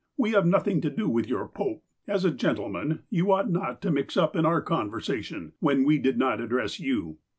[0.17, 1.83] We have nothing to do with your Pope.
[2.07, 6.17] As a gentleman, you ought not to mix up in our conversation, when we did
[6.17, 7.19] not address you."